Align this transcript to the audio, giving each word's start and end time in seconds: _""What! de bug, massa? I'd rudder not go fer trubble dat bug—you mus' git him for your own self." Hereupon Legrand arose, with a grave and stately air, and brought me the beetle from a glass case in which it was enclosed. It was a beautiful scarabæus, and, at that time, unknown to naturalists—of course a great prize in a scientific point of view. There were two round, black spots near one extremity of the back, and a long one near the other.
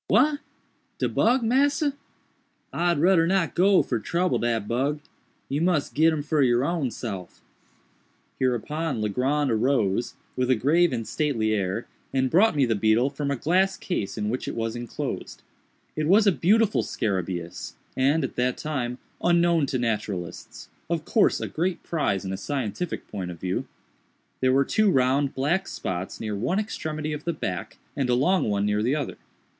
_""What! 0.07 0.39
de 0.97 1.07
bug, 1.07 1.43
massa? 1.43 1.93
I'd 2.73 2.97
rudder 2.97 3.27
not 3.27 3.53
go 3.53 3.83
fer 3.83 3.99
trubble 3.99 4.41
dat 4.41 4.67
bug—you 4.67 5.61
mus' 5.61 5.89
git 5.91 6.11
him 6.11 6.23
for 6.23 6.41
your 6.41 6.65
own 6.65 6.89
self." 6.89 7.39
Hereupon 8.39 8.99
Legrand 8.99 9.51
arose, 9.51 10.15
with 10.35 10.49
a 10.49 10.55
grave 10.55 10.91
and 10.91 11.07
stately 11.07 11.53
air, 11.53 11.85
and 12.11 12.31
brought 12.31 12.55
me 12.55 12.65
the 12.65 12.73
beetle 12.73 13.11
from 13.11 13.29
a 13.29 13.35
glass 13.35 13.77
case 13.77 14.17
in 14.17 14.29
which 14.31 14.47
it 14.47 14.55
was 14.55 14.75
enclosed. 14.75 15.43
It 15.95 16.07
was 16.07 16.25
a 16.25 16.31
beautiful 16.31 16.81
scarabæus, 16.81 17.73
and, 17.95 18.23
at 18.23 18.35
that 18.37 18.57
time, 18.57 18.97
unknown 19.23 19.67
to 19.67 19.77
naturalists—of 19.77 21.05
course 21.05 21.39
a 21.39 21.47
great 21.47 21.83
prize 21.83 22.25
in 22.25 22.33
a 22.33 22.37
scientific 22.37 23.07
point 23.07 23.29
of 23.29 23.39
view. 23.39 23.67
There 24.39 24.51
were 24.51 24.65
two 24.65 24.89
round, 24.89 25.35
black 25.35 25.67
spots 25.67 26.19
near 26.19 26.35
one 26.35 26.57
extremity 26.59 27.13
of 27.13 27.23
the 27.23 27.33
back, 27.33 27.77
and 27.95 28.09
a 28.09 28.15
long 28.15 28.49
one 28.49 28.65
near 28.65 28.81
the 28.81 28.95
other. 28.95 29.17